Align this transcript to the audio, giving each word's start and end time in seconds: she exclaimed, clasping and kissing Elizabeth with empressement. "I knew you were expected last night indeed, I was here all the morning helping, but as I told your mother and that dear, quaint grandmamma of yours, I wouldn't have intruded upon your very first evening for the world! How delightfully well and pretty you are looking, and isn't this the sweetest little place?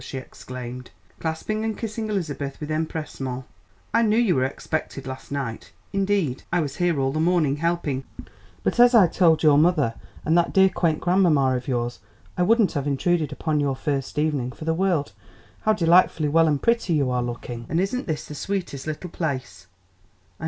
she 0.03 0.17
exclaimed, 0.17 0.89
clasping 1.19 1.63
and 1.63 1.77
kissing 1.77 2.09
Elizabeth 2.09 2.59
with 2.59 2.71
empressement. 2.71 3.43
"I 3.93 4.01
knew 4.01 4.17
you 4.17 4.33
were 4.33 4.43
expected 4.43 5.05
last 5.05 5.31
night 5.31 5.71
indeed, 5.93 6.41
I 6.51 6.59
was 6.59 6.77
here 6.77 6.99
all 6.99 7.11
the 7.11 7.19
morning 7.19 7.57
helping, 7.57 8.03
but 8.63 8.79
as 8.79 8.95
I 8.95 9.05
told 9.05 9.43
your 9.43 9.59
mother 9.59 9.93
and 10.25 10.35
that 10.35 10.53
dear, 10.53 10.69
quaint 10.69 11.01
grandmamma 11.01 11.55
of 11.55 11.67
yours, 11.67 11.99
I 12.35 12.41
wouldn't 12.41 12.71
have 12.71 12.87
intruded 12.87 13.31
upon 13.31 13.59
your 13.59 13.75
very 13.75 13.97
first 14.01 14.17
evening 14.17 14.53
for 14.53 14.65
the 14.65 14.73
world! 14.73 15.11
How 15.59 15.73
delightfully 15.73 16.29
well 16.29 16.47
and 16.47 16.59
pretty 16.59 16.93
you 16.93 17.11
are 17.11 17.21
looking, 17.21 17.67
and 17.69 17.79
isn't 17.79 18.07
this 18.07 18.25
the 18.25 18.33
sweetest 18.33 18.87
little 18.87 19.11
place? 19.11 19.67